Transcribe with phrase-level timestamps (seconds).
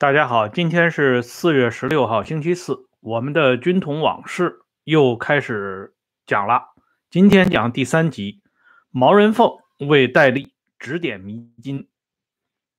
[0.00, 5.94] 大家好，今天是四月十六号，星期四，我们的军统往事又开始
[6.24, 6.70] 讲了。
[7.10, 8.40] 今天讲第三集，
[8.90, 11.86] 毛人凤为戴笠指点迷津。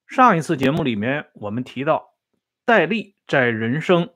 [0.07, 2.15] 上一次节目里面，我们提到
[2.65, 4.09] 戴笠在人生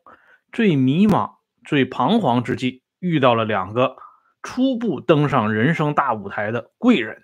[0.52, 3.98] 最迷茫、最彷徨之际，遇到了两个
[4.42, 7.22] 初步登上人生大舞台的贵人。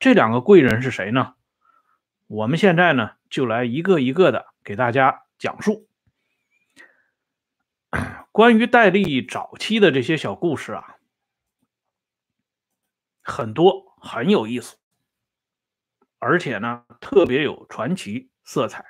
[0.00, 1.34] 这两个贵人是谁呢？
[2.26, 4.46] 我们现在呢，就来一个一个的。
[4.64, 5.88] 给大家讲述
[8.30, 10.98] 关于戴笠早期的这些小故事啊，
[13.22, 14.76] 很多很有意思，
[16.20, 18.84] 而且呢特别有传奇色彩。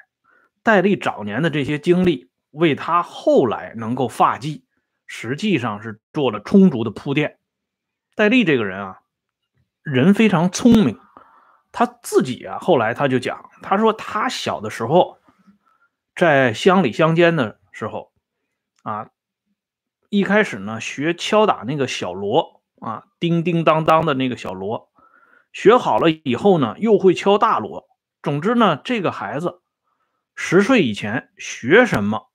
[0.62, 4.66] 戴笠早年的这些经历，为他后来能够发迹，
[5.06, 7.38] 实际上是做了充足的铺垫。
[8.14, 9.00] 戴笠这个人啊，
[9.80, 11.00] 人非常聪明，
[11.72, 15.21] 他自己啊后来他就讲，他说他小的时候。
[16.14, 18.12] 在乡里乡间的时候，
[18.82, 19.08] 啊，
[20.10, 24.92] 一开始呢学敲打那个小锣啊，叮叮当当的那个小锣，
[25.52, 27.88] 学好了以后呢，又会敲大锣。
[28.22, 29.62] 总之呢，这个孩子
[30.34, 32.30] 十岁以前学什么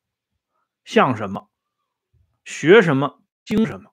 [0.83, 1.49] 像什么，
[2.43, 3.91] 学什么精什么。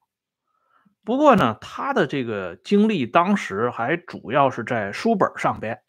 [1.04, 5.82] 不过呢，他的这个经历当时还主要是在书本上边，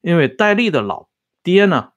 [0.00, 1.08] 因为戴笠的老
[1.42, 1.91] 爹呢。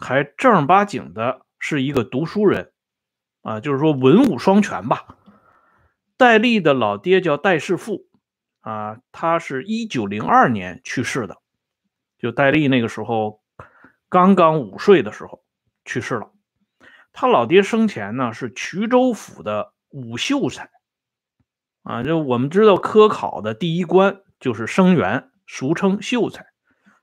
[0.00, 2.72] 还正儿八经的是一个读书人，
[3.42, 5.16] 啊，就是说文武双全吧。
[6.16, 8.08] 戴笠的老爹叫戴世富，
[8.60, 11.36] 啊，他是一九零二年去世的，
[12.18, 13.42] 就戴笠那个时候
[14.08, 15.44] 刚刚五岁的时候
[15.84, 16.30] 去世了。
[17.12, 20.70] 他老爹生前呢是衢州府的武秀才，
[21.82, 26.46] 啊，就我们知道科考的第一关就是生员，俗称秀才。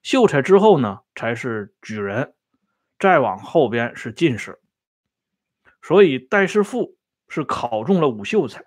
[0.03, 2.33] 秀才之后呢才是举人。
[2.99, 4.59] 再往后边是进士，
[5.81, 6.97] 所以戴世富
[7.27, 8.63] 是考中了武秀才，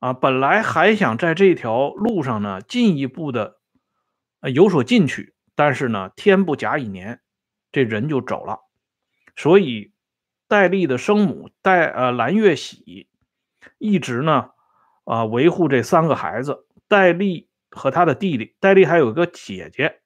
[0.00, 3.60] 啊，本来还想在这条路上呢进一步的
[4.52, 7.20] 有所进取，但是呢天不假以年，
[7.70, 8.60] 这人就走了，
[9.36, 9.92] 所以
[10.48, 13.08] 戴笠的生母戴呃蓝月喜
[13.78, 14.50] 一直呢
[15.04, 20.00] 啊维护这三个孩子，戴笠和他的弟弟，戴笠还有一个姐姐。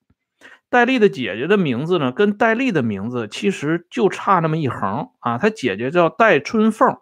[0.71, 5.39] 戴笠的姐姐的名字呢，跟戴笠的名字其实就差那么一横啊。
[5.39, 6.99] 他姐姐叫戴春凤，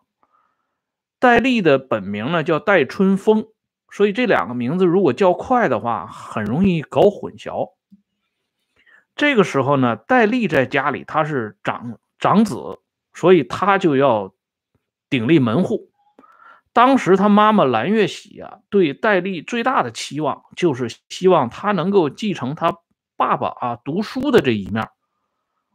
[1.19, 3.49] 戴笠的本名呢叫戴春风，
[3.91, 7.73] 所以这两个名字如果叫快的话，很容易搞混淆。
[9.17, 12.79] 这个时候呢，戴笠在家里他是长长子，
[13.15, 14.33] 所以他就要
[15.11, 15.91] 鼎立门户。
[16.73, 22.79] 当时他妈妈蓝月喜啊，对戴笠最大的期望就是希望他能够继承他。
[23.17, 24.89] 爸爸啊，读书的这一面，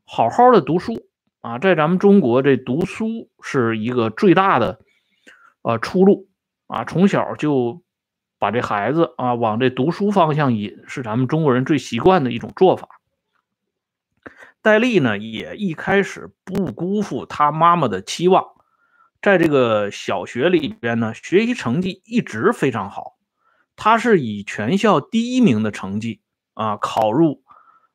[0.06, 1.08] 好好的读书
[1.42, 4.80] 啊，在咱们中国这读书是一个最大的
[5.64, 6.30] 呃出路
[6.68, 7.82] 啊，从小就
[8.38, 13.02] 把这孩子啊往这读书方向引，是咱们中国人最习惯的一种做法。
[14.62, 18.46] 戴笠呢，也一开始不辜负他妈妈的期望，
[19.20, 23.18] 在这个小学里边呢，学习成绩一直非常好，
[23.76, 26.21] 他是以全校第一名的成绩。
[26.54, 27.44] 啊，考入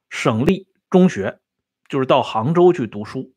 [0.08, 1.40] 省立中学，
[1.88, 3.34] 就是到杭州去读书。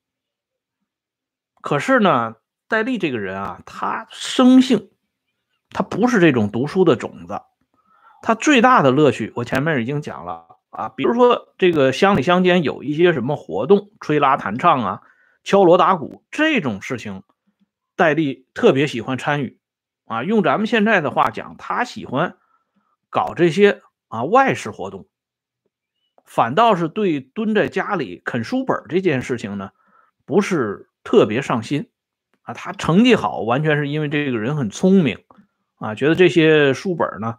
[1.62, 2.36] 可是呢，
[2.68, 4.92] 戴笠这个人啊，他生性，
[5.72, 7.42] 他不是这种读书的种子。
[8.22, 15.02] 他最大的乐趣，我前面已经讲了啊，比如说这个乡里乡间有一些什么活动，吹拉弹唱啊，
[15.44, 17.24] 敲锣打鼓这种事情，
[17.96, 19.60] 戴笠特别喜欢参与。
[20.06, 22.38] 啊，用咱们现在的话讲，他喜欢
[23.10, 23.82] 搞这些。
[24.10, 25.08] 啊，外事活动，
[26.26, 29.72] 反倒是对蹲在家里啃书本这件事情呢，
[30.26, 31.90] 不是特别上心。
[32.42, 35.24] 啊，他成绩好，完全是因为这个人很聪明，
[35.76, 37.38] 啊，觉得这些书本呢，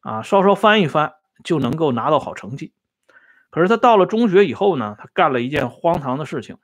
[0.00, 2.72] 啊，稍稍翻一翻就能够拿到好成绩。
[3.50, 6.58] 可是他到了中学以后呢，他干了一件荒唐的事情。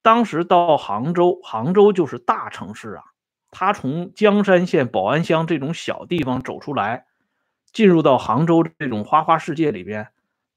[0.00, 3.02] 当时到杭州，杭州就是大城市啊，
[3.50, 7.06] 他从江山县保安乡这种小地方走出来。
[7.72, 10.08] 进入到杭州这种花花世界里边，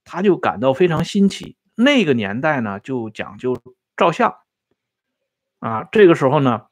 [0.04, 1.56] 他就感到非常新奇。
[1.76, 3.58] 那个年代呢，就讲究
[3.98, 4.38] 照相
[5.60, 5.84] 啊。
[5.92, 6.68] 这个时候呢，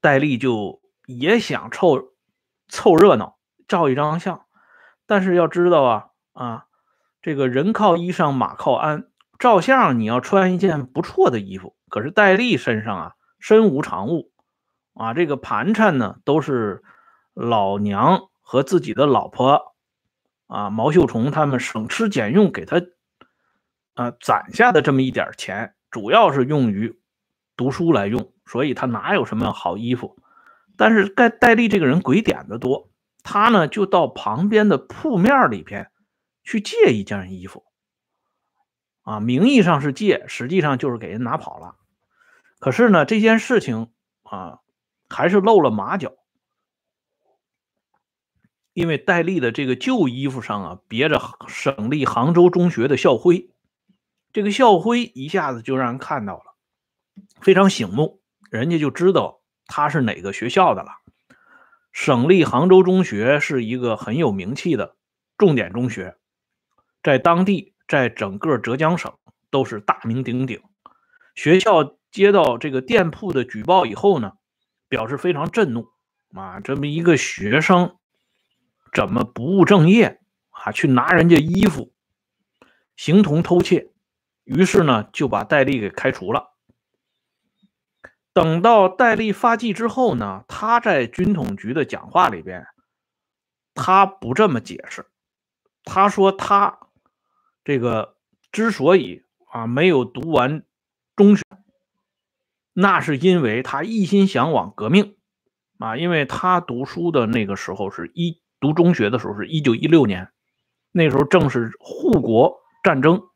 [0.00, 2.12] 戴笠就也想凑
[2.68, 4.44] 凑热闹，照一张相。
[5.06, 6.66] 但是要知道啊啊，
[7.20, 9.08] 这个人靠衣裳，马靠鞍，
[9.38, 11.76] 照相你要穿一件不错的衣服。
[11.88, 14.32] 可是戴笠身上啊身无长物
[14.94, 16.82] 啊，这个盘缠呢都是
[17.34, 18.28] 老娘。
[18.44, 19.74] 和自己的老婆
[20.46, 22.82] 啊毛秀虫他们省吃俭用给他
[23.94, 27.00] 啊攒下的这么一点钱，主要是用于
[27.56, 30.16] 读书来用，所以他哪有什么好衣服？
[30.76, 32.90] 但是戴戴笠这个人鬼点子多，
[33.22, 35.90] 他呢就到旁边的铺面里边
[36.42, 37.64] 去借一件衣服，
[39.02, 41.76] 啊，名义上是借，实际上就是给人拿跑了。
[42.58, 43.90] 可是呢，这件事情
[44.24, 44.58] 啊，
[45.08, 46.12] 还是露了马脚。
[48.74, 53.48] 因为戴笠的这个旧衣服上啊别着省立杭州中学的校徽，
[54.32, 56.56] 这个校徽一下子就让人看到了，
[57.40, 60.90] 非常醒目，人家就知道他是哪个学校的了。
[61.92, 64.96] 省立杭州中学是一个很有名气的
[65.38, 66.16] 重点中学，
[67.00, 69.14] 在当地，在整个浙江省
[69.50, 70.60] 都是大名鼎鼎。
[71.36, 74.32] 学校接到这个店铺的举报以后呢，
[74.88, 75.86] 表示非常震怒
[76.34, 77.94] 啊，这么一个学生。
[78.94, 80.20] 怎么不务正业
[80.50, 80.70] 啊？
[80.70, 81.92] 去拿人家衣服，
[82.96, 83.90] 形同偷窃。
[84.44, 86.54] 于是呢，就把戴笠给开除了。
[88.32, 92.66] 等到戴笠发迹之后呢，他在军统局的讲话里边，
[93.74, 95.06] 他不这么解释。
[95.82, 96.78] 他说他
[97.64, 98.16] 这个
[98.52, 100.64] 之所以啊没有读完
[101.16, 101.42] 中学，
[102.72, 105.16] 那是因为他一心向往革命
[105.78, 108.43] 啊，因为他读书的那个时候是一。
[108.64, 110.32] 读中学的时候是一九一六年，
[110.90, 113.28] 那时候正是护国战争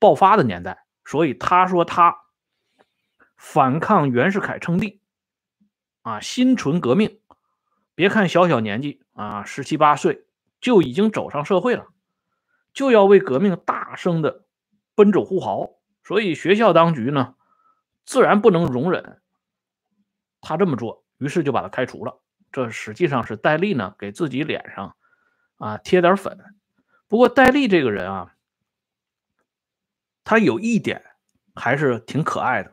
[0.00, 2.16] 爆发的年代，所以他说他
[3.36, 5.00] 反抗袁世凯称帝，
[6.02, 7.20] 啊，心存革命。
[7.94, 10.26] 别看小小年纪啊，十七八岁
[10.60, 11.86] 就已经走上社会了，
[12.72, 14.44] 就要为革命大声的
[14.96, 15.70] 奔走呼号。
[16.02, 17.36] 所以学校当局呢，
[18.04, 19.22] 自然不能容忍
[20.40, 22.18] 他这么做，于是就把他开除了。
[22.54, 24.94] 这实际上是戴笠呢给自己脸上
[25.56, 26.38] 啊贴点粉。
[27.08, 28.34] 不过戴笠这个人啊，
[30.22, 31.02] 他有一点
[31.56, 32.72] 还是挺可爱的，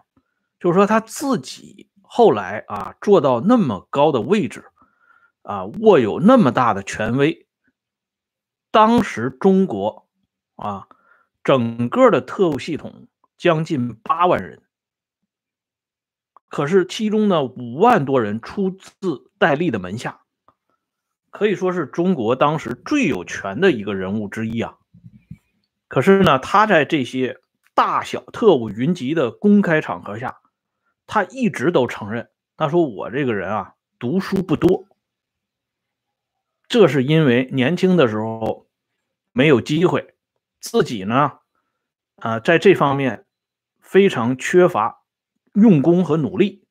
[0.60, 4.66] 就是说他自己后来啊做到那么高的位置
[5.42, 7.48] 啊，握有那么大的权威。
[8.69, 10.07] 当时中国
[10.57, 10.88] 啊，
[11.44, 14.61] 整个的特务系统将近八万人。
[16.51, 20.19] 可是其中呢，五万多人出自戴笠的门下，
[21.30, 24.77] 可以说是中国当时最有权的一个人物之一啊。
[25.88, 27.39] 可是呢，他在这些
[27.74, 30.42] 大小特务云集的公开场合下，
[31.07, 34.89] 他一直都承认，他说我这个人啊，读书不多，
[36.68, 38.68] 这是因为年轻的时候
[39.31, 40.15] 没有机会，
[40.59, 41.39] 自己呢，
[42.18, 43.25] 啊，在这方面
[43.80, 45.00] 非常缺乏。
[45.53, 46.65] 用功和努力，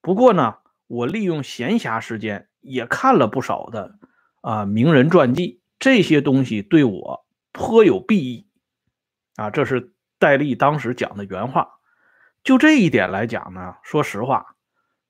[0.00, 0.56] 不过呢，
[0.86, 3.98] 我利用闲暇时间也看了不少的
[4.40, 8.48] 啊名人传记，这些东西对我颇有裨益
[9.36, 9.50] 啊。
[9.50, 11.68] 这是戴笠当时讲的原话。
[12.42, 14.56] 就这一点来讲呢，说实话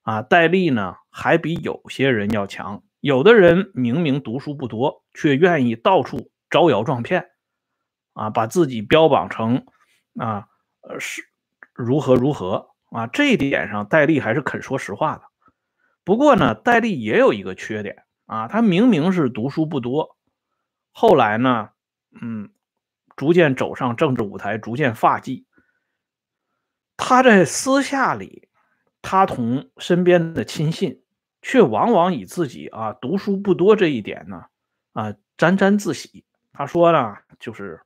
[0.01, 2.83] 啊，戴笠呢还比有些人要强。
[2.99, 7.29] 有的人明明读书不多，却愿意到处招摇撞骗
[8.13, 9.65] 啊，把自己标榜成
[10.19, 10.47] 啊
[10.99, 11.21] 是
[11.73, 12.74] 如何如何。
[12.95, 15.23] 啊，这一点上，戴笠还是肯说实话的。
[16.05, 20.15] 不过呢，戴笠也有一个缺点啊，他明明是读书不多，
[20.93, 21.71] 后来呢，
[22.21, 22.51] 嗯，
[23.17, 25.45] 逐渐走上政治舞台，逐渐发迹。
[26.95, 28.47] 他在私下里，
[29.01, 31.03] 他同身边的亲信，
[31.41, 34.45] 却往往以自己啊读书不多这一点呢，
[34.93, 36.23] 啊沾沾自喜。
[36.53, 37.81] 他说呢，就是。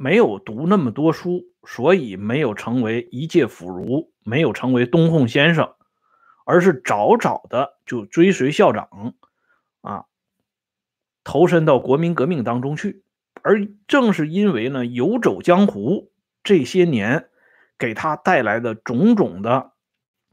[0.00, 5.74] 没有读那么多书，所以没有成为一介腐儒，没有成为东烘先生，
[6.46, 9.16] 而是早早的就追随校长，
[9.80, 10.04] 啊，
[11.24, 13.02] 投身到国民革命当中去。
[13.42, 16.12] 而正是因为呢，游走江湖
[16.44, 17.28] 这些年
[17.76, 19.72] 给他带来的种种的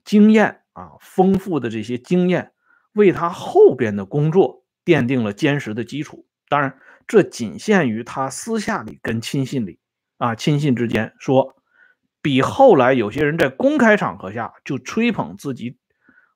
[0.03, 2.51] 经验啊，丰富的这些经验，
[2.93, 6.27] 为他后边的工作奠定了坚实的基础。
[6.49, 6.77] 当然。
[7.07, 9.79] 这仅限于他私下里跟亲信里
[10.17, 11.55] 啊，亲信之间说，
[12.19, 15.77] 比后来有些人在公开场合下就吹捧自己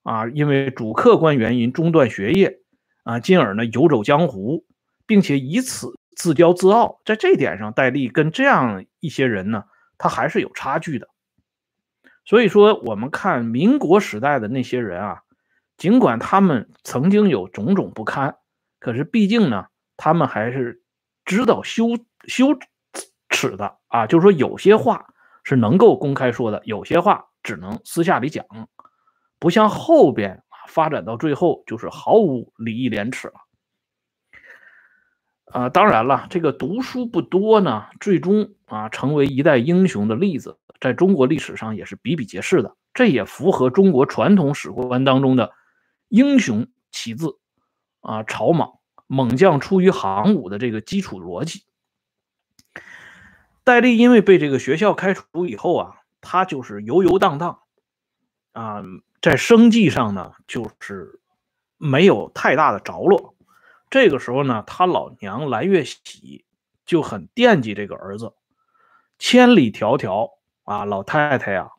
[0.04, 2.60] 啊，因为主客观原因中断学业
[3.04, 4.64] 啊，进而呢游走江湖，
[5.08, 9.64] 并且以此自骄自傲，在这点上，戴笠跟这样一些人呢，
[9.98, 11.08] 他还是有差距的。
[12.26, 15.22] 所以说，我们看民国时代的那些人啊，
[15.78, 18.36] 尽管他们曾经有种种不堪，
[18.78, 19.66] 可是毕竟呢。
[20.02, 20.82] 他们还是
[21.26, 21.90] 知道羞
[22.24, 22.58] 羞
[23.28, 25.14] 耻的啊，就是说有些话
[25.44, 28.46] 是能够公开说的，有些话只能私下里讲，
[29.40, 33.34] 不像后边发展到最后就是毫无礼义廉耻了。
[35.52, 42.74] 啊，当然了，这个读书不多呢，最终啊成为一代英雄的例子，在中国历史上也是比比皆是的。
[42.94, 45.52] 这也符合中国传统史观当中的
[46.08, 47.38] “英雄起自
[48.00, 48.79] 啊草莽，
[49.10, 51.64] 猛将出于行伍”的这个基础逻辑。
[53.64, 57.60] 戴笠因为被这个学校开除以后啊，他就是游游荡荡
[58.54, 58.84] 啊，
[59.22, 61.20] 在生计上呢就是
[61.78, 63.36] 没有太大的着落。
[63.90, 66.46] 这个时候呢，他老娘蓝月喜
[66.86, 68.34] 就很惦记这个儿子，
[69.18, 70.32] 千里迢迢
[70.64, 71.72] 啊，老太太呀，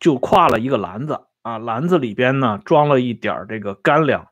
[0.00, 4.28] 就挎了一个篮子啊，篮子里边呢装了一点这个干粮，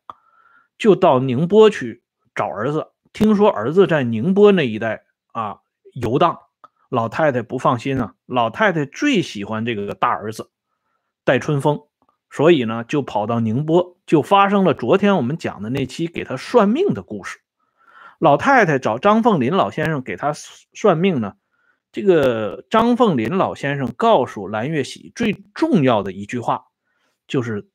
[0.83, 2.03] 就到宁波去
[2.35, 2.89] 找儿子。
[3.13, 5.61] 听说儿子在宁波那一带啊
[5.93, 6.41] 游荡，
[6.89, 10.51] 老太太不放心啊，老太太最喜欢这个大儿子
[11.23, 11.83] 戴春风。
[12.31, 17.39] 所以呢，就跑到宁波，就发生了昨天我们讲的那期给他算命的故事。
[18.19, 21.35] 老太太找张凤林老先生给他算命呢，
[21.93, 26.65] 这个张凤林老先生告诉蓝月喜最重要的一句话，
[27.29, 27.69] 就是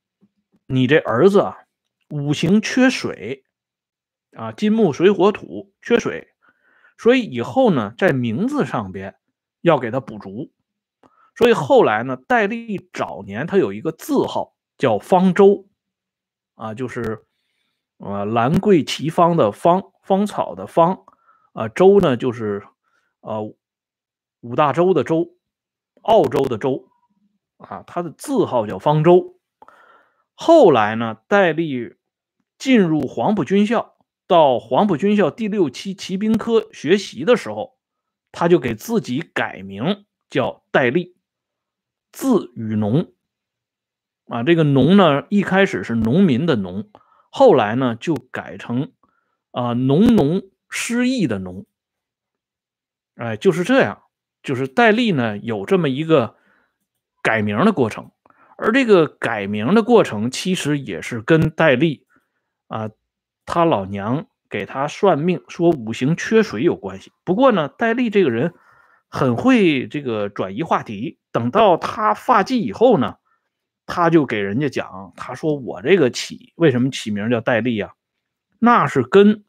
[0.65, 1.57] 你这儿子啊，
[2.09, 3.43] 五行缺水
[4.31, 6.29] 啊，金木水火土缺水，
[6.97, 9.15] 所以以后呢，在名字上边
[9.61, 10.51] 要给他补足。
[11.35, 15.67] 所以后来呢，戴笠早年他有一个字号叫方舟，
[16.55, 17.25] 啊，就是
[17.97, 21.03] 呃兰桂齐芳的芳，芳草的芳，
[21.53, 22.65] 啊舟呢就是
[23.21, 23.43] 呃
[24.41, 25.35] 五大洲的洲，
[26.01, 26.89] 澳洲的洲，
[27.57, 29.39] 啊，他的字号叫方舟。
[30.33, 31.96] 后来呢，戴笠
[32.57, 33.97] 进入黄埔军校，
[34.27, 37.77] 到黄埔军校第六期骑兵科学习的时候，
[38.31, 41.15] 他就给自己改名叫戴笠。
[42.11, 43.11] 字雨农，
[44.27, 46.89] 啊，这个农呢，一开始是农民的农，
[47.29, 48.91] 后来呢就改成
[49.51, 51.65] 啊农农失意的农，
[53.15, 54.03] 哎，就是这样，
[54.41, 56.37] 就是戴笠呢有这么一个
[57.21, 58.09] 改名的过程，
[58.57, 62.06] 而这个改名的过程其实也是跟戴笠
[62.67, 62.89] 啊
[63.45, 67.11] 他老娘给他算命说五行缺水有关系。
[67.23, 68.53] 不过呢，戴笠这个人。
[69.09, 71.17] 很会这个转移话题。
[71.31, 73.15] 等到他发迹以后呢，
[73.85, 77.93] 他就给人家讲，他说我这个起为什么起名叫戴笠啊？
[78.59, 79.45] 那是跟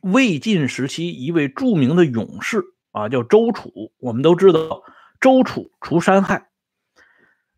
[0.00, 3.92] 魏晋时期一位著名的勇士啊，叫周楚。
[3.98, 4.82] 我们都知道
[5.20, 6.48] 周楚除三害，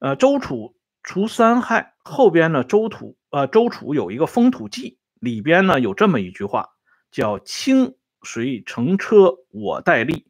[0.00, 6.68] 呃，周楚除三害后边呢，周土呃周楚有一个风土记，里边呢有这么一句话，
[7.10, 10.26] 叫清水乘车我戴笠。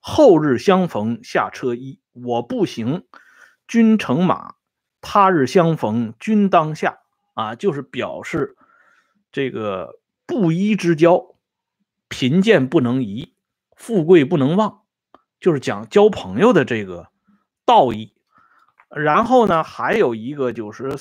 [0.00, 3.04] 后日相逢下车衣，我不行，
[3.68, 4.56] 君乘马；
[5.00, 6.98] 他日相逢君当下。
[7.34, 8.56] 啊，就是表示
[9.30, 11.36] 这个布衣之交，
[12.08, 13.34] 贫贱不能移，
[13.76, 14.82] 富贵不能忘，
[15.38, 17.08] 就是讲交朋友的这个
[17.64, 18.12] 道义。
[18.90, 20.96] 然后呢，还有一个就是，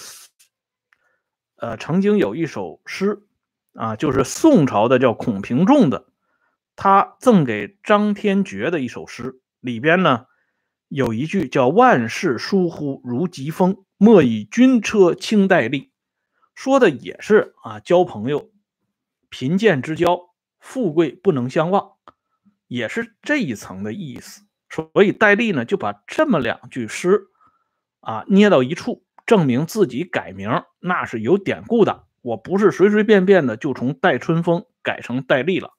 [1.56, 3.24] 呃，曾经有一首诗
[3.74, 6.06] 啊，就是宋朝的叫孔平仲的。
[6.76, 10.28] 他赠给张天觉的一首诗，里边呢
[10.88, 15.92] 有一句叫“万事疏忽如疾风，莫以军车轻待力”，
[16.56, 18.50] 说的也是啊，交朋友，
[19.30, 20.30] 贫贱之交，
[20.60, 21.94] 富贵不能相忘，
[22.68, 24.44] 也是这一层的意思。
[24.70, 27.28] 所以戴笠呢就把这么两句诗
[28.00, 35.74] 啊捏到一处，证明自己改名那是有典故的，我不是随随便便的就从戴春风改成戴笠了。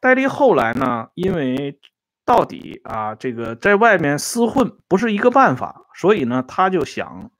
[0.00, 1.80] 戴笠后来呢，因为
[2.24, 7.30] 到底啊，这个在外面厮混不是一个办法，所以呢，他就想，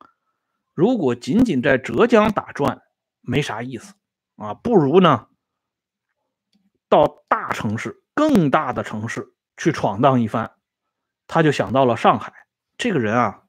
[0.74, 2.82] 如果仅仅在浙江打转
[3.20, 3.94] 没啥意思
[4.36, 5.26] 啊，不如呢，
[6.88, 10.52] 到大城市、更大的城市去闯荡一番。
[11.26, 12.41] 他就想到了上海。
[12.82, 13.42] 这个人啊，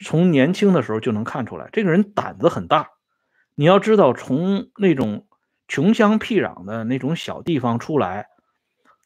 [0.00, 2.90] 从年轻的时候就能看出来，这个人胆子很大。
[3.54, 5.28] 你要知道，从那种
[5.68, 8.26] 穷乡僻壤的那种小地方出来。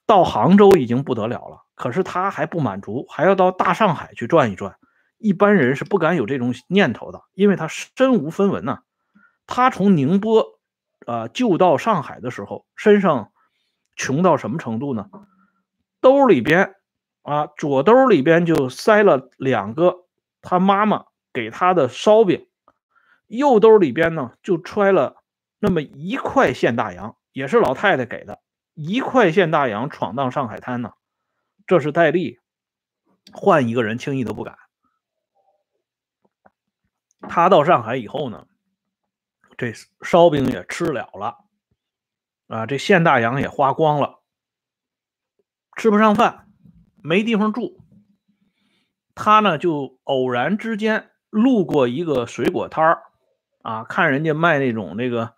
[0.06, 4.76] 到杭州已经不得了了，可是他还不满足，还要到大上海去转一转。
[5.18, 8.78] 一般人是不敢有这种念头的，因为他身无分文呐。
[9.46, 10.46] 他从宁波，
[11.04, 13.32] 啊，就到上海的时候，身上
[13.96, 15.10] 穷到什么程度呢？
[16.00, 16.74] 兜里边，
[17.24, 20.04] 啊，左兜里边就塞了两个
[20.42, 22.46] 他妈妈给他的烧饼，
[23.26, 25.22] 右兜里边呢就揣了
[25.58, 28.40] 那么一块现大洋，也是老太太给的。
[28.74, 30.92] 一块现大洋闯荡上海滩呢，
[31.66, 32.40] 这是戴笠，
[33.32, 34.58] 换一个人轻易都不敢。
[37.20, 38.46] 他到上海以后呢，
[39.56, 41.38] 这烧饼也吃了了，
[42.48, 44.20] 啊，这现大洋也花光了，
[45.76, 46.50] 吃不上饭，
[47.04, 47.78] 没地方住。
[49.14, 53.02] 他呢就偶然之间路过一个水果摊儿，
[53.62, 55.34] 啊，看人家卖那种那个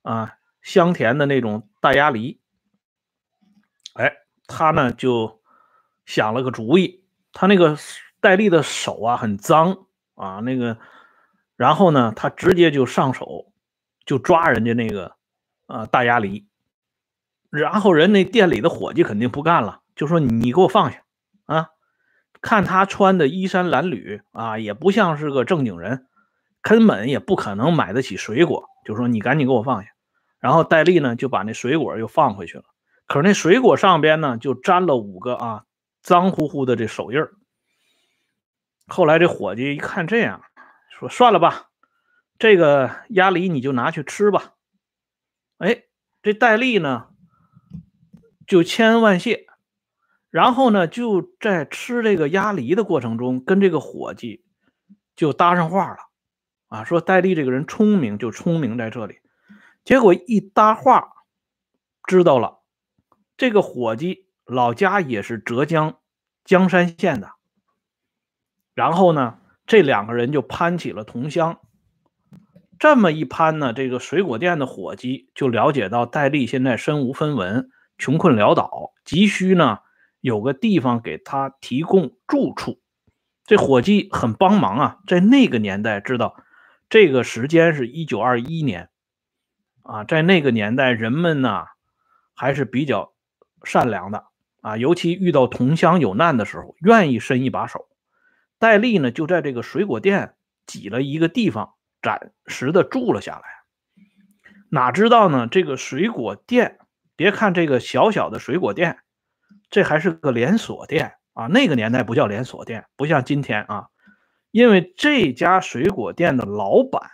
[0.00, 2.40] 啊香甜的那种大鸭梨，
[3.94, 4.12] 哎，
[4.46, 5.42] 他呢就
[6.06, 7.76] 想了个主意，他那个
[8.20, 10.78] 戴笠的手啊很脏啊，那个，
[11.56, 13.52] 然后呢他直接就上手
[14.06, 15.16] 就抓人家那个
[15.66, 16.48] 啊大鸭梨，
[17.50, 21.01] 然后人那店里的伙计肯定不干了，就说你给我放下
[21.46, 21.68] 啊。
[22.40, 26.06] 看他穿的衣衫褴褛啊，也不像是个正经人，
[26.60, 28.64] 根本也不可能买得起水果。
[28.84, 29.90] 就说你赶紧给我放下。
[30.40, 32.64] 然后戴笠呢就把那水果又放回去了。
[33.06, 35.64] 可是那水果上边呢就沾了五个啊
[36.02, 37.32] 脏乎乎的这手印儿。
[38.88, 40.42] 后来这伙计一看这样，
[40.98, 41.68] 说算了吧，
[42.40, 44.54] 这个鸭梨你就拿去吃吧。
[45.58, 45.84] 哎，
[46.22, 47.10] 这戴笠呢
[48.48, 49.46] 就千恩万谢。
[50.32, 54.42] 然后呢，就在吃这个鸭梨的过程中，跟这个伙计
[55.14, 55.96] 就搭上话了，
[56.68, 59.18] 啊，说戴笠这个人聪明，就聪明在这里。
[59.84, 61.10] 结果一搭话，
[62.08, 62.60] 知道了，
[63.36, 65.98] 这个伙计老家也是浙江
[66.46, 67.32] 江山县的。
[68.72, 71.60] 然后呢，这两个人就攀起了同乡。
[72.78, 79.80] 这么一攀呢，这个水果店的伙计就了解到戴笠现在身无分文，穷困潦倒，急需呢。
[80.22, 82.80] 有个地方给他提供住处，
[83.44, 84.98] 这伙计很帮忙啊。
[85.06, 86.42] 在那个年代，知道
[86.88, 88.88] 这个时间是一九二一年
[89.82, 91.64] 啊，在那个年代，人们呢
[92.34, 93.12] 还是比较
[93.64, 94.26] 善良的
[94.60, 97.88] 啊，尤其遇到同乡有难的时候，愿意伸一把手。
[98.60, 100.36] 戴笠呢就在这个水果店
[100.66, 103.42] 挤了一个地方，暂时的住了下来。
[104.70, 106.78] 哪知道呢，这个水果店，
[107.16, 109.00] 别看这个小小的水果店。
[109.72, 113.88] 这还是个连锁店啊，那个年代不叫连锁店，不像今天啊。
[114.50, 117.10] 因为这家水果店的老板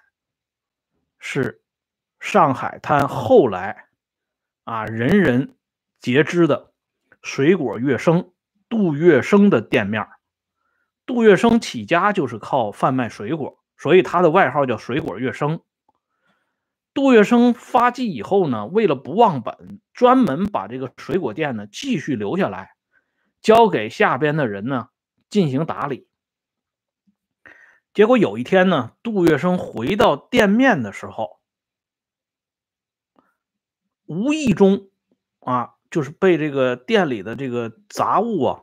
[1.21, 1.63] 是
[2.19, 3.85] 上海滩后来
[4.65, 5.55] 啊人人
[6.01, 6.73] 皆知的
[7.23, 8.33] 水果月生
[8.69, 10.05] 杜月笙的店面。
[11.07, 15.61] 杜月笙起家就是靠贩卖水果，所以他的外号叫水果月生。
[16.95, 22.71] 杜月笙发迹以后呢，为了不忘本，专门把这个水果店呢继续留下来，
[23.41, 24.89] 交给下边的人呢
[25.31, 26.09] 进行打理。
[27.95, 31.39] 结果有一天呢，杜月笙回到店面的时候，
[34.07, 34.89] 无意中
[35.41, 38.61] 啊，就是被这个店里的这个杂物啊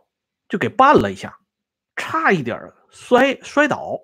[0.49, 1.39] 就给绊了一下，
[1.95, 3.99] 差一点摔摔倒。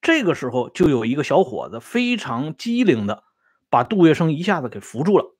[0.00, 3.24] 这个时候就有一个小伙子非常机灵的。
[3.70, 5.36] 把杜月笙一下子给扶住了，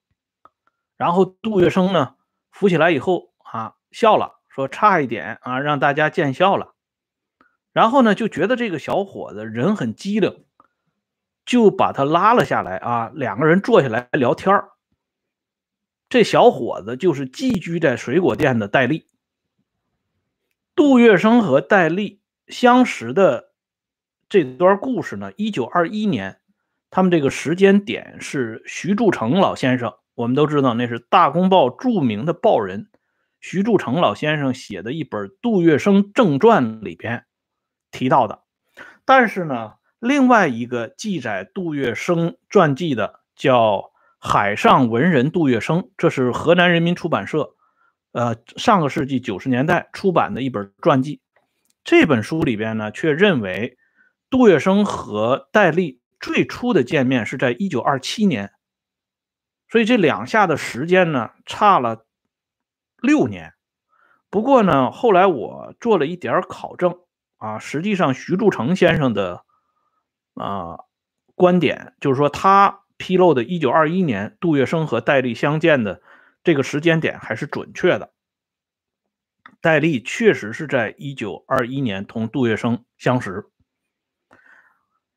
[0.97, 2.15] 然后杜月笙呢
[2.51, 6.75] 扶起来以后啊笑了，说差一点啊让大家见笑了，
[7.73, 10.45] 然后呢就觉得这个小伙子人很机灵，
[11.45, 14.63] 就把他拉了下来啊，两个人坐下来聊天
[16.07, 19.07] 这小伙子就是寄居在水果店的戴笠。
[20.75, 23.53] 杜月笙和戴笠相识的
[24.27, 26.41] 这段故事呢，一九二一年。
[26.91, 32.89] 他们这个时间点是徐铸成老先生，我们都知道那是《大公报》著名的报人，
[33.39, 37.25] 徐铸成老先生写的一本《杜月笙正传》里边
[37.91, 38.41] 提到的。
[39.05, 43.77] 但是呢，另外一个记载杜月笙传记的叫
[44.17, 47.51] 《海上文人杜月笙》，这是河南人民出版社，
[48.13, 51.21] 呃，上个世纪九十年代出版的一本传记。
[51.83, 53.77] 这本书里边呢，却认为
[54.31, 55.99] 杜月笙和戴笠。
[56.19, 58.51] 最初的见面是在一九二七年，
[59.69, 62.05] 所以这两下的时间呢差了
[63.01, 63.53] 六年。
[64.29, 66.99] 不过呢，后来我做了一点考证
[67.37, 69.43] 啊，实际上徐铸成先生的
[70.35, 70.79] 啊
[71.35, 76.01] 观点就是说，他披露的1921年杜月笙和戴笠相见的
[76.43, 78.13] 这个时间点还是准确的。
[79.61, 83.45] 戴笠确实是在1921年同杜月笙相识。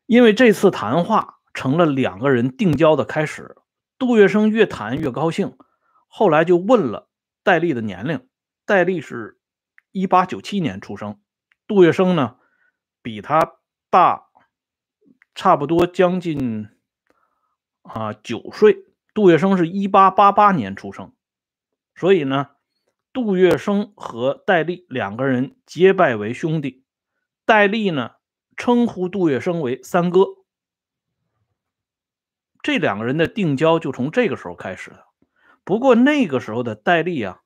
[0.07, 3.57] 因为这次谈话成了两个人定交的开始，
[3.99, 5.57] 杜月笙越谈越高兴，
[6.07, 7.09] 后来就问了
[7.43, 8.29] 戴笠的年龄。
[8.67, 9.39] 戴笠是
[9.91, 11.21] 一八九七年出生，
[11.67, 12.37] 杜月笙呢
[13.01, 13.55] 比他
[13.91, 14.27] 大
[15.35, 16.69] 差不多将近
[17.83, 18.85] 啊九岁。
[19.15, 21.13] 杜月笙是一八八八年出生，
[21.95, 22.49] 所以呢，
[23.13, 26.85] 杜月笙和戴笠两个人结拜为兄弟。
[27.47, 28.13] 戴笠呢。
[28.63, 30.25] 称呼杜月笙为三哥，
[32.63, 35.05] 这两个人的定交就从这个时候开始的。
[35.65, 37.41] 不过那个时候的戴笠啊，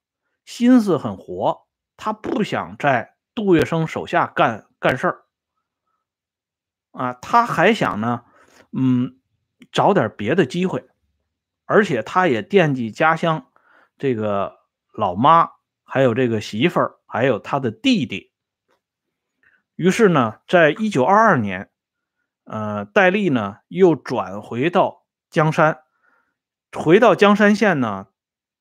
[0.44, 5.24] 心思很活，他不想在杜月笙手下干干事儿
[6.90, 8.26] 啊，他还想呢，
[8.72, 9.18] 嗯，
[9.72, 10.86] 找点别的机会，
[11.64, 13.46] 而且他也惦记家乡
[13.96, 14.58] 这个
[14.92, 15.48] 老妈，
[15.82, 18.34] 还有这个媳妇儿，还有他的弟弟。
[19.76, 21.70] 于是呢，在一九二二年，
[22.44, 25.78] 呃，戴笠呢又转回到江山。
[26.72, 28.08] 回到江山县呢，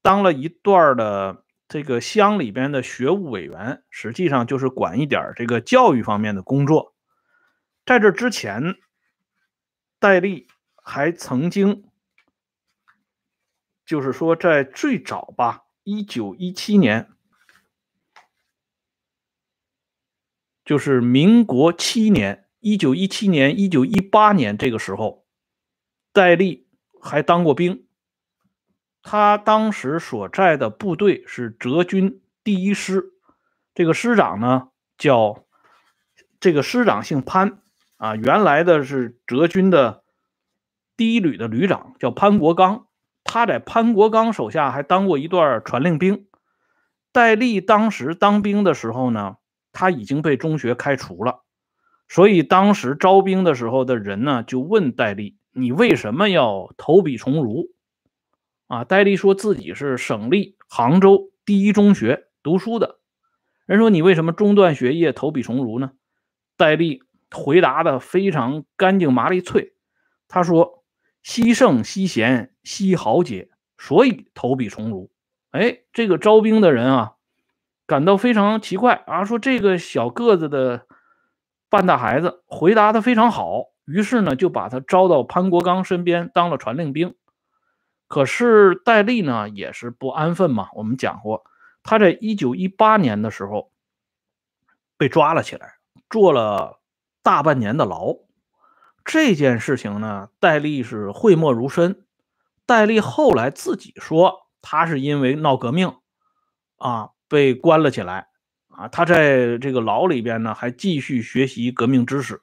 [0.02, 6.94] 当了一段的这个乡里边的学务委员，实际上就是管一点这个教育方面的工作。
[7.86, 8.76] 在这之前，
[10.00, 11.90] 戴笠还曾经，
[13.86, 17.10] 就是说在最早吧，一九一七年，
[20.66, 25.24] 就是民国七年，一九一七年、一九一八年这个时候，
[26.12, 26.68] 戴笠
[27.00, 27.86] 还当过兵。
[29.04, 33.14] 他当时所在的部队是浙军第一师，
[33.76, 35.46] 这个师长呢叫
[36.40, 37.60] 这个师长姓潘
[37.98, 40.04] 啊，原来的是浙军的
[40.98, 42.88] 第一旅的旅长叫潘国刚，
[43.24, 46.26] 他在潘国刚手下还当过一段传令兵。
[47.12, 49.38] 戴笠当时当兵的时候呢，
[49.76, 51.44] 他已经被中学开除了，
[52.08, 57.68] 所以当时招兵的时候的人呢就问戴笠：“你为什么要投笔从儒？”
[58.68, 63.00] 啊，戴笠说自己是省立杭州第一中学读书的。
[63.68, 65.92] 人说你为什么中断学业投笔从儒呢？
[66.56, 69.74] 戴笠回答的非常干净麻利脆，
[70.30, 70.86] 他说
[71.22, 75.12] ：“惜圣惜贤惜豪杰，所以投笔从儒。”
[75.52, 77.15] 哎，这个招兵的人啊，
[77.88, 80.88] 感到非常奇怪啊，说这个小个子的
[81.70, 87.16] 半大孩子回答的非常好，于是呢就把他招到潘国刚身边当了传令兵。
[88.08, 90.70] 可是戴笠呢也是不安分嘛。
[90.74, 91.44] 我们讲过，
[91.84, 93.72] 他在一九一八年的时候
[94.98, 95.76] 被抓了起来，
[96.10, 96.80] 坐了
[97.24, 98.16] 大半年的牢。
[99.04, 102.06] 这件事情呢，戴笠是讳莫如深。
[102.66, 105.96] 戴笠后来自己说，他是因为闹革命
[106.78, 108.28] 啊被关了起来
[108.70, 108.88] 啊。
[108.88, 112.42] 他在这个牢里边呢，还继续学习革命知识。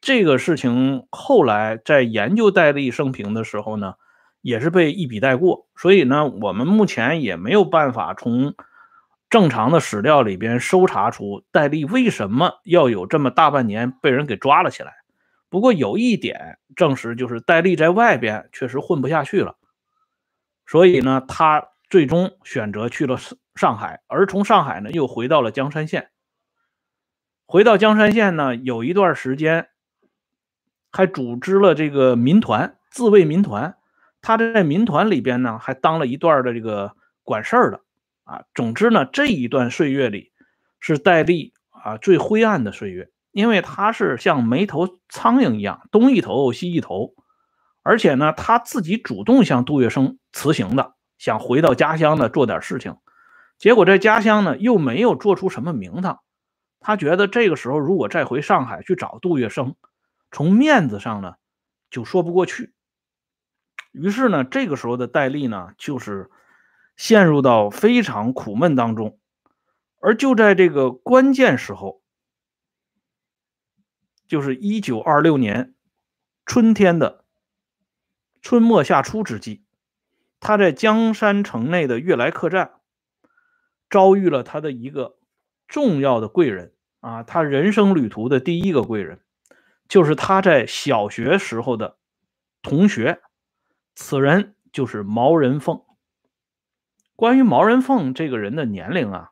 [0.00, 3.94] 这个事情后来在研究戴笠生平的时候呢。
[4.44, 8.54] 也是被一笔带过，所以呢，我们目前也没有办法从
[9.30, 14.92] 正常的史料里边搜查出戴笠为什么要有这么大半年被人给抓了起来。
[15.48, 19.56] 不过有一点证实，就是戴笠在外边确实混不下去了，
[20.66, 23.16] 所以呢，他最终选择去了
[23.54, 26.10] 上海，而从上海呢又回到了江山县。
[27.46, 29.68] 回到江山县呢，有一段时间
[30.90, 33.76] 还组织了这个民团，自卫民团。
[34.20, 37.82] 他在民团里边呢，还当了一段的这个管事儿的
[38.24, 38.44] 啊。
[38.54, 40.32] 总之呢，这一段岁月里
[40.80, 47.14] 是戴笠啊最灰暗的岁月，因为他是像没头苍蝇一样东一头西一头，
[47.82, 52.96] 而且呢，他自己主动向杜月笙辞行的，想回到家乡呢做点事情，
[53.64, 56.20] 结果在家乡呢又没有做出什么名堂。
[56.80, 59.76] 他觉得这个时候如果再回上海去找杜月笙，
[60.30, 61.36] 从面子上呢
[61.88, 62.74] 就说不过去。
[63.90, 66.30] 于是呢，这个时候的戴笠呢，就是
[66.94, 69.18] 陷入到非常苦闷当中。
[69.98, 72.02] 而就在这个关键时候，
[74.26, 75.74] 就是一九二六年
[76.44, 77.24] 春天的
[78.42, 79.64] 春末夏初之际，
[80.38, 82.72] 他在江山城内的悦来客栈
[83.94, 85.18] 遭遇了他的一个
[85.68, 89.20] 重要的贵人啊，他人生旅途的第一个贵人，
[89.88, 91.96] 就是他在小学时候的
[92.60, 93.20] 同学。
[93.94, 95.80] 此人就是毛人凤。
[97.14, 99.30] 关于毛人凤这个人的年龄啊，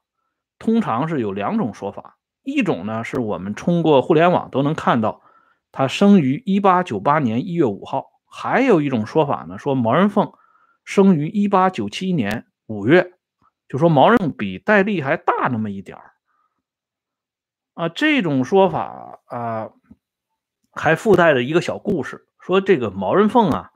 [0.60, 2.20] 通常是有两种说法。
[2.44, 5.22] 一种呢，是我们通过互联网都能看到，
[5.72, 10.32] 他生于一八九八年一月五号；还有一种说法呢，说毛人凤
[10.84, 13.14] 生于一八九七年五月，
[13.72, 16.12] 就说毛人比戴笠还大那么一点儿。
[17.72, 19.70] 啊，这种说法啊，
[20.72, 23.70] 还附带着一个小故事，说这个毛人凤啊。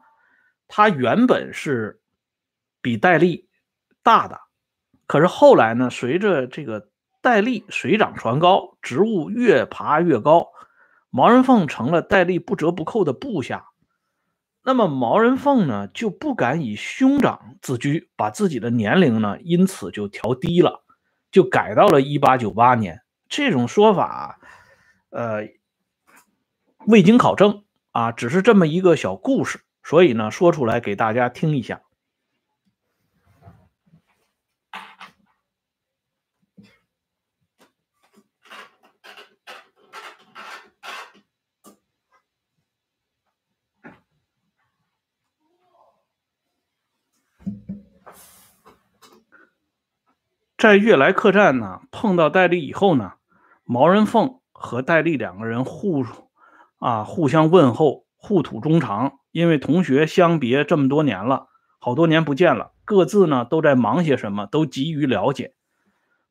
[0.68, 2.02] 他原本是
[2.82, 3.48] 比戴笠
[4.02, 4.38] 大的，
[5.06, 6.90] 可是后来呢，随着这个
[7.22, 10.48] 戴笠水涨船高，职务越爬越高，
[11.08, 13.70] 毛人凤成了戴笠不折不扣的部下。
[14.66, 20.82] 那么毛人凤呢，就不敢以兄长自居，把自己的年龄呢，因此就调低了，
[21.30, 23.00] 就改到了一八九八年。
[23.28, 24.40] 这种说法，
[25.10, 25.50] 呃，
[26.88, 29.60] 未经考证啊，只是这么一个小故事。
[29.84, 31.82] 所以呢，说出来给大家听一下。
[50.56, 53.12] 在悦来客栈呢碰到戴笠以后呢，
[53.64, 56.04] 毛人凤和戴笠两个人互
[56.78, 59.18] 啊互相问候，互吐衷肠。
[59.32, 65.52] 因为同学相别这么多年了，好多年不见了，各自呢都在忙些什么，都急于了解。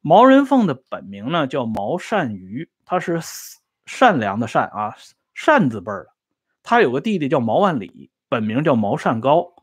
[0.02, 3.20] 毛人凤的本名呢叫毛善瑜，他是
[3.86, 4.96] 善良的善啊
[5.36, 6.08] 善字辈的。
[6.64, 9.54] 他有个弟弟叫毛万里，本名叫毛善高。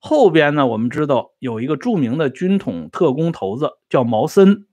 [0.00, 4.68] 后边呢，我们知道有一个著名的军统特工头子叫毛森，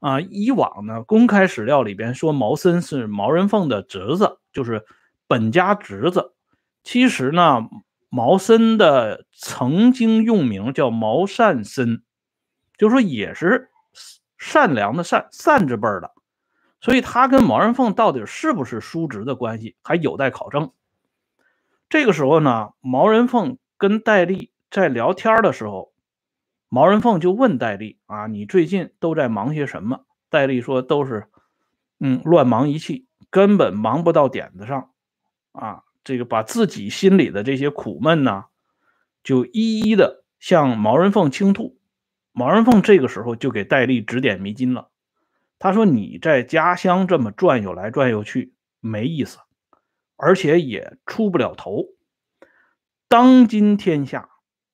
[0.00, 4.86] 啊，以往呢公开史料里边说毛森是毛人凤的侄子，就是
[5.28, 6.32] 本家侄子。
[6.82, 7.68] 其实呢，
[8.08, 12.02] 毛森的曾经用名叫毛善森，
[12.78, 13.68] 就说也是
[14.38, 16.12] 善良的善善字辈的，
[16.80, 20.72] 所以他跟毛人凤到底是不是叔侄的关系，还有待考证。
[21.90, 24.50] 这个时候呢，毛人凤跟戴笠。
[24.72, 25.92] 在聊天的时候，
[26.70, 31.28] 毛人凤就问戴笠：“啊，你最近都在忙些什么？”戴笠说：“都是，
[32.00, 34.90] 嗯，乱忙一气，根本忙不到点子上。”
[35.52, 38.46] 啊，这个把自己心里的这些苦闷呢，
[39.22, 41.78] 就一一的向毛人凤倾吐。
[42.32, 44.88] 毛人凤这个时候就给戴笠指点迷津了。
[45.58, 49.38] 他说：“你在家乡这么转悠来转悠去，没意思，
[50.16, 51.88] 而且也出不了头。
[53.06, 54.30] 当今天下。”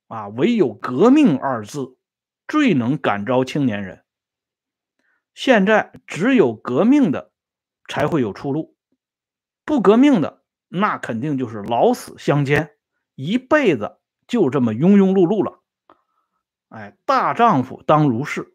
[0.08, 1.96] 啊，唯有革命二字
[2.48, 4.04] 最能感召青年人。
[5.34, 7.30] 现在只有革命的
[7.88, 8.74] 才会有出路，
[9.64, 12.72] 不革命的那肯定就是老死相间，
[13.14, 15.60] 一辈子就这么庸庸碌碌了。
[16.70, 18.54] 哎，大丈夫当如是。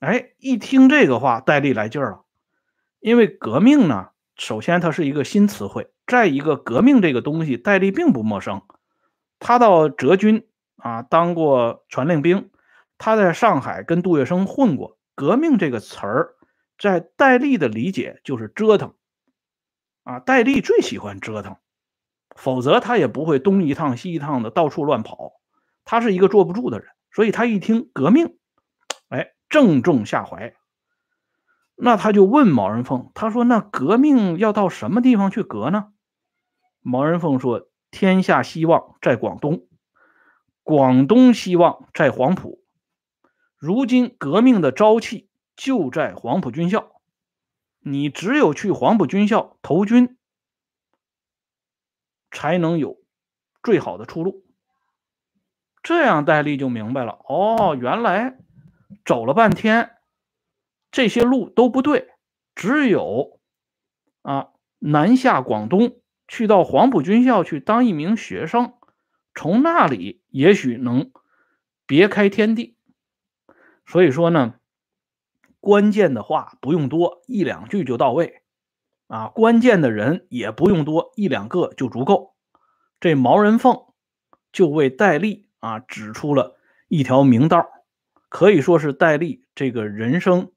[0.00, 2.24] 哎，一听这个话，戴笠来劲儿了，
[3.00, 8.62] 因为革命呢，首先它是一个新词汇，再一个革命这个东西，戴笠并不陌生。
[9.40, 10.46] 他到浙军
[10.76, 12.50] 啊，当过传令兵，
[12.98, 14.98] 他在上海跟杜月笙混过。
[15.14, 16.34] 革命这个词儿，
[16.78, 18.94] 在戴笠的理解就是折腾。
[20.02, 21.56] 啊，戴笠最喜欢折腾，
[22.34, 25.32] 否则他也不会东一趟西一趟的到处乱跑。
[25.84, 28.36] 他是一个坐不住的人，所以他一听革命，
[29.08, 30.54] 哎，正中下怀。
[31.76, 35.92] 那他就问毛人凤，他说：“那革命要到什么地方去革呢？”
[36.82, 37.68] 毛人凤说。
[37.90, 39.66] 天下希望在广东，
[40.62, 42.62] 广东希望在黄埔。
[43.56, 47.00] 如今革命的朝气就在黄埔军校，
[47.80, 50.16] 你只有去黄埔军校投军，
[52.30, 52.98] 才能有
[53.62, 54.44] 最好的出路。
[55.82, 58.38] 这样戴笠就明白了，哦，原来
[59.04, 59.96] 走了半天，
[60.90, 62.10] 这些路都不对，
[62.54, 63.40] 只有
[64.22, 66.00] 啊南下广东。
[66.28, 68.74] 去到黄埔军校去当一名学生，
[69.34, 71.10] 从那里也许能
[71.86, 72.76] 别开天地。
[73.86, 74.56] 所以说呢，
[75.58, 78.42] 关键的话不用多，一两句就到位
[79.06, 79.28] 啊。
[79.28, 82.34] 关键的人也不用多，一两个就足够。
[83.00, 83.84] 这毛人凤
[84.52, 87.66] 就为戴笠啊指出了一条明道，
[88.28, 90.52] 可以说是戴笠这个人生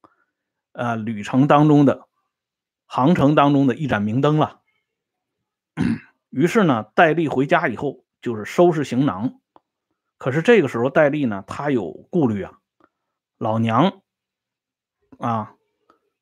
[0.73, 2.07] 啊旅程当中的
[2.85, 4.60] 航程当中的一盏明灯了。
[6.29, 9.39] 于是呢，戴笠回家以后就是收拾行囊。
[10.17, 12.53] 可是这个时候，戴笠呢，他有顾虑啊。
[13.37, 14.01] 老娘
[15.17, 15.55] 啊，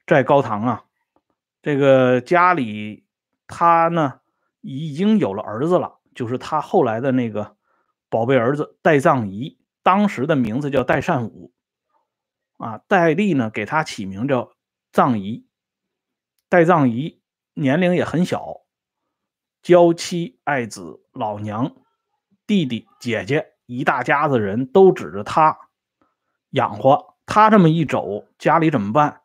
[0.08, 0.86] 在高唐啊，
[1.62, 3.06] 这个家里
[3.45, 4.22] 他呢
[4.62, 7.58] 已经有了儿子了，就是他后来的那个
[8.10, 11.52] 宝贝儿子戴藏仪，当时的名字叫戴善武
[12.58, 12.78] 啊。
[12.88, 14.54] 戴笠呢给他起名叫
[14.93, 15.45] 藏仪。
[16.48, 17.22] 戴藏仪
[17.54, 18.62] 年龄也很小。
[19.62, 21.76] 娇妻爱子，老娘、
[22.48, 25.58] 弟弟、姐姐，一大家子人都指着他
[26.52, 27.15] 养活。
[27.26, 29.22] 他这么一走，家里怎么办？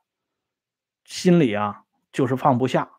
[1.05, 2.91] 心里啊，就是放不下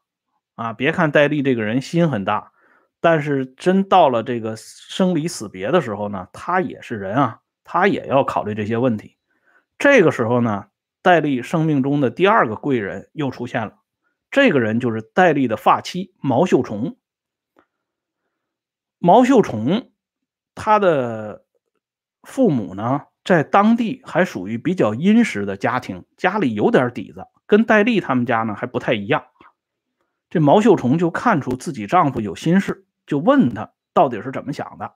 [0.55, 0.73] 啊。
[0.73, 2.51] 别看戴笠这个人心很大，
[2.99, 9.17] 但是真到了这个生离死别的时候呢，他也是人啊，他也要考虑这些问题。
[9.77, 10.67] 这个时候呢，
[11.01, 13.73] 戴笠生命中的第二个贵人又出现了，
[14.31, 16.97] 这个人就是戴笠的发妻毛秀虫。
[18.99, 19.91] 毛秀虫，
[20.55, 21.45] 他的
[22.23, 29.25] 父母呢，在当地还属于比较殷实的家庭，家里有点底子，跟戴笠他们家呢还不太一样。
[30.29, 34.95] 这毛秀虫就看出自己丈夫有心事，就问他到底是怎么想的。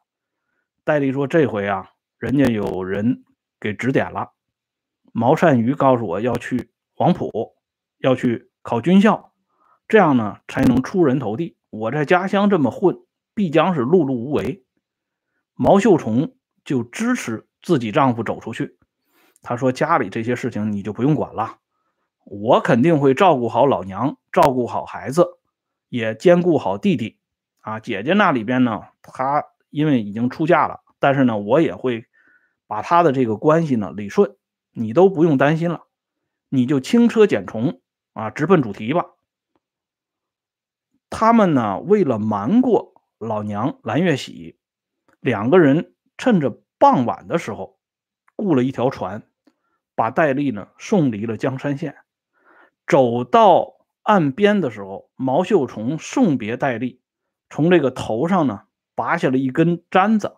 [0.83, 3.23] 戴笠说：“这回啊，人家有人
[3.59, 4.31] 给指点了。
[5.12, 7.55] 毛善瑜告诉我要去黄埔，
[7.99, 9.33] 要去考军校，
[9.88, 11.57] 这样呢才能出人头地。
[11.69, 12.97] 我在家乡这么混。”
[13.39, 14.65] 必将是碌碌无为，
[15.56, 18.78] 毛秀虫就支持自己丈夫走出去。
[19.41, 21.60] 他说家里这些事情你就不用管了，
[22.25, 25.25] 我肯定会照顾好老娘，照顾好孩子，
[25.88, 27.17] 也兼顾好弟弟。
[27.62, 32.08] 啊，姐姐那里边呢，她因为已经出嫁了，但是呢，我也会
[32.67, 34.36] 把她的这个关系呢理顺，
[34.73, 35.84] 你都不用担心了，
[36.49, 37.80] 你就轻车简从
[38.12, 39.06] 啊，直奔主题吧。
[41.10, 44.58] 他们呢，为了瞒过老娘蓝月喜，
[45.19, 47.77] 两个人趁着傍晚的时候，
[48.38, 49.23] 雇了一条船，
[49.93, 51.97] 把戴笠呢送离了江山县。
[52.88, 57.01] 走到岸边的时候，毛秀虫送别戴笠，
[57.49, 58.63] 从这个头上呢
[58.95, 60.38] 拔下了一根簪子。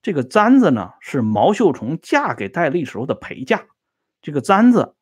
[0.00, 3.66] 这个簪子呢是毛秀虫嫁给戴笠时候的陪嫁。
[4.22, 4.96] 这个簪子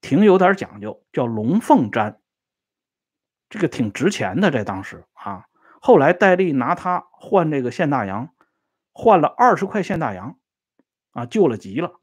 [0.00, 2.18] 挺有点讲究，叫龙凤簪。
[3.50, 5.44] 这个挺值钱的，在当时啊。
[5.86, 8.30] 后来戴笠拿他换这个现大洋，
[8.90, 10.38] 换了二十块现大洋，
[11.10, 12.00] 啊，救了急了。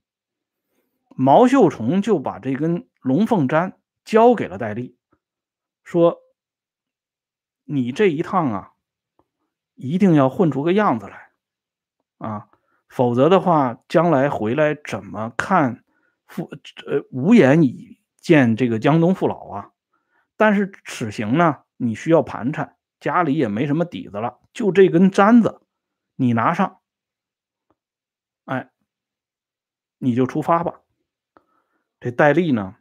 [1.16, 5.00] 毛秀虫就把这根龙凤簪交给了戴笠，
[5.84, 6.20] 说
[7.66, 8.74] ：“你这一趟啊，
[9.74, 11.32] 一定要混出个样子来，
[12.20, 12.50] 啊，
[12.88, 15.84] 否则的话，将来回来怎么看
[16.28, 16.52] 父
[16.86, 19.72] 呃无颜以见这个江东父老啊。”
[20.38, 25.60] 但是此行呢，你需要盘缠，家里也没什么底子了，就这根簪子，
[26.16, 26.80] 你拿上，
[28.46, 28.72] 哎，
[29.98, 30.80] 你就出发吧。
[32.00, 32.76] 这戴笠呢，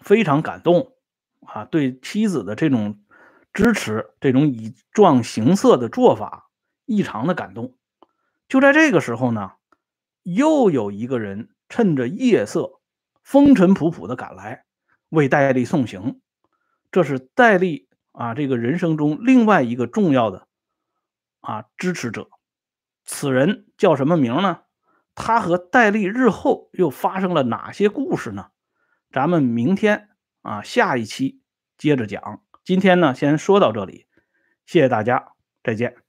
[0.00, 0.92] 非常感动
[1.46, 3.02] 啊，对妻子的这种
[3.52, 6.50] 支持，这种以状行色的做法，
[6.84, 7.78] 异常的感动。
[8.48, 9.52] 就在这个时候呢，
[10.22, 12.80] 又有一个人趁着夜色，
[13.22, 14.66] 风尘仆仆的赶来。
[15.10, 16.20] 为戴笠送行，
[16.90, 20.48] 这是戴笠啊这个人生中另外一个重要的
[21.40, 22.30] 啊支持者。
[23.04, 24.60] 此人叫什么名呢？
[25.14, 28.46] 他和戴笠日后又发生了哪些故事呢？
[29.10, 30.08] 咱们明天
[30.42, 31.42] 啊下一期
[31.76, 32.42] 接着讲。
[32.64, 34.06] 今天呢先说到这里，
[34.64, 36.03] 谢谢大家，再见。